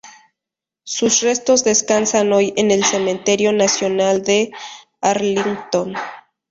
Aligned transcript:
Sus 0.83 1.21
restos 1.21 1.63
descansan 1.63 2.33
hoy 2.33 2.55
en 2.57 2.71
el 2.71 2.83
Cementerio 2.83 3.53
Nacional 3.53 4.23
de 4.23 4.51
Arlington. 4.99 5.93